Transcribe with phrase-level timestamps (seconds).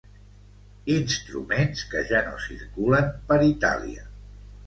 [0.93, 4.09] Instruments que ja no circulen per Itàlia.